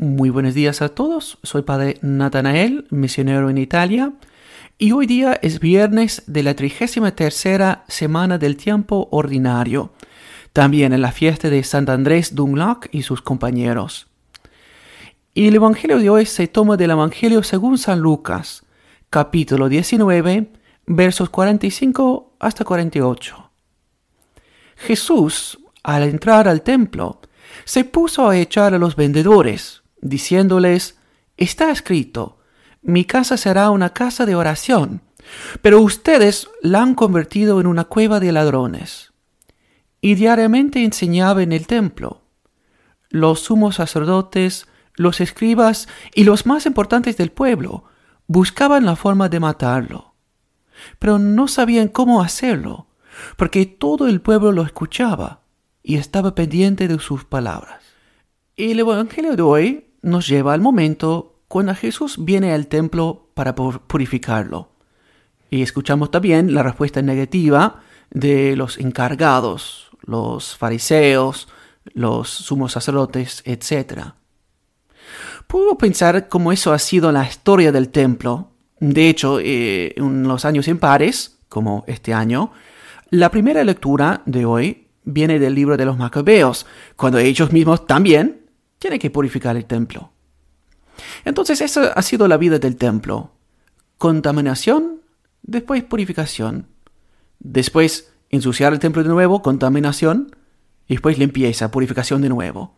[0.00, 1.36] Muy buenos días a todos.
[1.42, 4.14] Soy Padre Natanael, misionero en Italia,
[4.78, 9.92] y hoy día es viernes de la 33 semana del tiempo ordinario,
[10.54, 14.06] también en la fiesta de Sant Andrés Dunlock y sus compañeros.
[15.34, 18.64] Y el Evangelio de hoy se toma del Evangelio según San Lucas,
[19.10, 20.50] capítulo 19,
[20.86, 23.50] versos 45 hasta 48.
[24.76, 27.20] Jesús, al entrar al templo,
[27.66, 30.98] se puso a echar a los vendedores diciéndoles,
[31.36, 32.38] está escrito,
[32.82, 35.02] mi casa será una casa de oración,
[35.62, 39.12] pero ustedes la han convertido en una cueva de ladrones.
[40.00, 42.22] Y diariamente enseñaba en el templo.
[43.10, 47.84] Los sumos sacerdotes, los escribas y los más importantes del pueblo
[48.26, 50.14] buscaban la forma de matarlo,
[50.98, 52.86] pero no sabían cómo hacerlo,
[53.36, 55.42] porque todo el pueblo lo escuchaba
[55.82, 57.82] y estaba pendiente de sus palabras.
[58.56, 63.54] Y el Evangelio de hoy nos lleva al momento cuando Jesús viene al templo para
[63.54, 64.70] purificarlo.
[65.50, 71.48] Y escuchamos también la respuesta negativa de los encargados, los fariseos,
[71.92, 74.12] los sumos sacerdotes, etc.
[75.46, 78.52] Puedo pensar cómo eso ha sido la historia del templo.
[78.78, 82.52] De hecho, eh, en los años impares, como este año,
[83.10, 88.39] la primera lectura de hoy viene del libro de los Macabeos, cuando ellos mismos también
[88.80, 90.10] tiene que purificar el templo.
[91.24, 93.30] Entonces esa ha sido la vida del templo.
[93.98, 95.02] Contaminación,
[95.42, 96.66] después purificación.
[97.38, 100.34] Después ensuciar el templo de nuevo, contaminación,
[100.88, 102.74] y después limpieza, purificación de nuevo.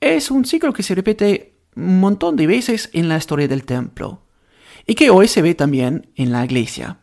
[0.00, 4.22] Es un ciclo que se repite un montón de veces en la historia del templo
[4.86, 7.00] y que hoy se ve también en la iglesia.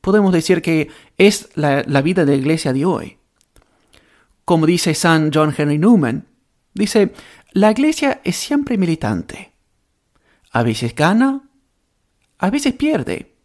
[0.00, 3.18] Podemos decir que es la, la vida de la iglesia de hoy.
[4.44, 6.26] Como dice San John Henry Newman,
[6.80, 7.12] Dice,
[7.52, 9.52] la iglesia es siempre militante.
[10.50, 11.42] A veces gana,
[12.38, 13.36] a veces pierde.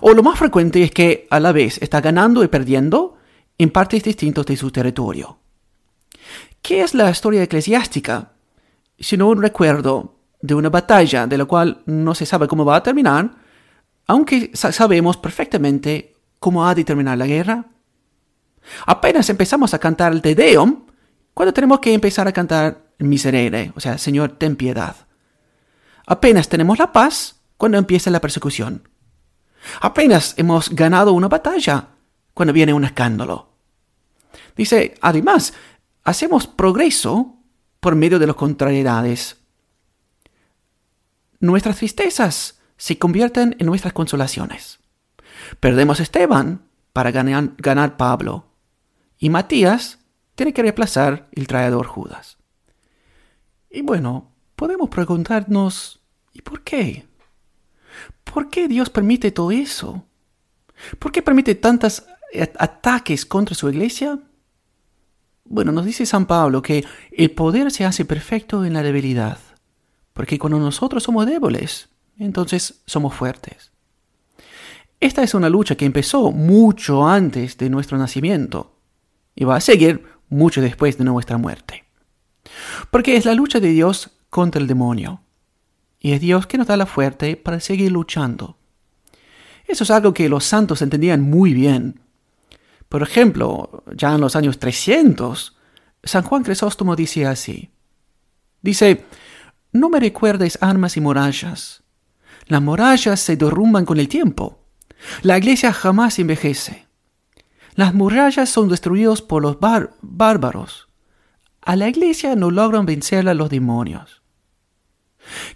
[0.00, 3.16] O lo más frecuente es que a la vez está ganando y perdiendo
[3.58, 5.40] en partes distintas de su territorio.
[6.62, 8.30] ¿Qué es la historia eclesiástica?
[8.96, 12.82] Sino un recuerdo de una batalla de la cual no se sabe cómo va a
[12.84, 13.28] terminar,
[14.06, 17.64] aunque sabemos perfectamente cómo ha de terminar la guerra.
[18.86, 20.85] Apenas empezamos a cantar el Te Deum,
[21.36, 24.96] cuando tenemos que empezar a cantar miserere, o sea, Señor, ten piedad.
[26.06, 28.88] Apenas tenemos la paz cuando empieza la persecución.
[29.82, 31.88] Apenas hemos ganado una batalla
[32.32, 33.50] cuando viene un escándalo.
[34.56, 35.52] Dice, además,
[36.04, 37.36] hacemos progreso
[37.80, 39.36] por medio de las contrariedades.
[41.38, 44.78] Nuestras tristezas se convierten en nuestras consolaciones.
[45.60, 46.62] Perdemos Esteban
[46.94, 48.46] para ganar, ganar Pablo.
[49.18, 49.98] Y Matías
[50.36, 52.36] tiene que reemplazar el traidor Judas.
[53.70, 56.00] Y bueno, podemos preguntarnos,
[56.32, 57.06] ¿y por qué?
[58.22, 60.04] ¿Por qué Dios permite todo eso?
[60.98, 62.04] ¿Por qué permite tantos
[62.58, 64.20] ataques contra su iglesia?
[65.44, 69.38] Bueno, nos dice San Pablo que el poder se hace perfecto en la debilidad,
[70.12, 73.72] porque cuando nosotros somos débiles, entonces somos fuertes.
[75.00, 78.76] Esta es una lucha que empezó mucho antes de nuestro nacimiento
[79.34, 81.84] y va a seguir mucho después de nuestra muerte.
[82.90, 85.22] Porque es la lucha de Dios contra el demonio.
[86.00, 88.58] Y es Dios que nos da la fuerte para seguir luchando.
[89.66, 92.00] Eso es algo que los santos entendían muy bien.
[92.88, 95.56] Por ejemplo, ya en los años 300,
[96.04, 97.70] San Juan Crisóstomo dice así.
[98.62, 99.04] Dice,
[99.72, 101.82] no me recuerdes armas y murallas.
[102.46, 104.60] Las murallas se derrumban con el tiempo.
[105.22, 106.85] La iglesia jamás envejece.
[107.76, 109.58] Las murallas son destruidas por los
[110.00, 110.88] bárbaros.
[111.60, 114.22] A la iglesia no logran vencerla los demonios.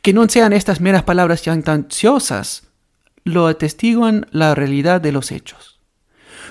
[0.02, 2.64] Que no sean estas meras palabras ansiosas,
[3.24, 5.80] lo atestiguan la realidad de los hechos.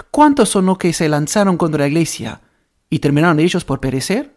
[0.10, 2.42] ¿Cuántos son los que se lanzaron contra la iglesia
[2.90, 4.34] y terminaron ellos por perecer?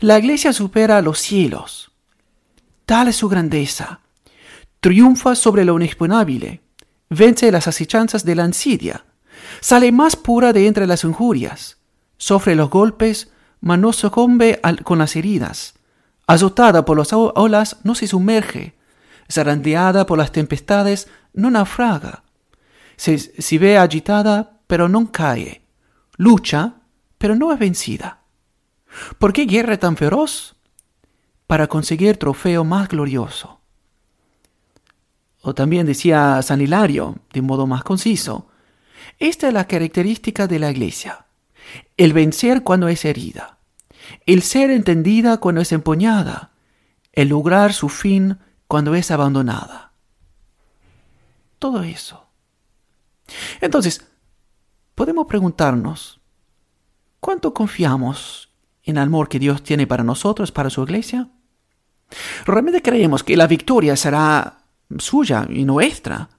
[0.00, 1.90] La iglesia supera los cielos.
[2.86, 4.00] Tal es su grandeza.
[4.78, 6.60] Triunfa sobre lo inexpugnable.
[7.10, 9.04] Vence las acechanzas de la ansidia
[9.60, 11.78] Sale más pura de entre las injurias.
[12.16, 13.30] Sufre los golpes,
[13.60, 15.74] mas no sucumbe con las heridas.
[16.26, 18.76] Azotada por las olas, no se sumerge.
[19.30, 22.22] Zarandeada por las tempestades, no naufraga.
[22.96, 25.62] Se, se ve agitada, pero no cae.
[26.16, 26.74] Lucha,
[27.18, 28.20] pero no es vencida.
[29.18, 30.56] ¿Por qué guerra tan feroz?
[31.46, 33.60] Para conseguir trofeo más glorioso.
[35.40, 38.48] O también decía San Hilario, de modo más conciso,
[39.18, 41.26] esta es la característica de la iglesia,
[41.96, 43.58] el vencer cuando es herida,
[44.26, 46.52] el ser entendida cuando es empuñada,
[47.12, 49.92] el lograr su fin cuando es abandonada.
[51.58, 52.26] Todo eso.
[53.60, 54.06] Entonces,
[54.94, 56.20] podemos preguntarnos,
[57.20, 58.50] ¿cuánto confiamos
[58.84, 61.28] en el amor que Dios tiene para nosotros, para su iglesia?
[62.46, 64.58] ¿Realmente creemos que la victoria será
[64.98, 66.30] suya y nuestra?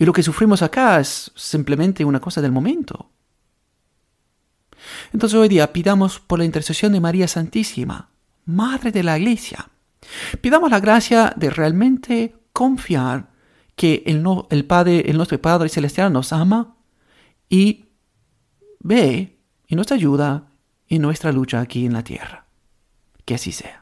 [0.00, 3.10] Y lo que sufrimos acá es simplemente una cosa del momento.
[5.12, 8.08] Entonces hoy día pidamos por la intercesión de María Santísima,
[8.46, 9.68] Madre de la Iglesia.
[10.40, 13.28] Pidamos la gracia de realmente confiar
[13.76, 16.76] que el, el Padre, el nuestro Padre Celestial nos ama
[17.50, 17.90] y
[18.78, 19.38] ve
[19.68, 20.48] y nos ayuda
[20.88, 22.46] en nuestra lucha aquí en la tierra.
[23.26, 23.79] Que así sea.